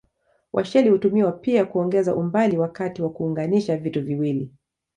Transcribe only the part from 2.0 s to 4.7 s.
umbali wakati wa kuunganisha vitu viwili.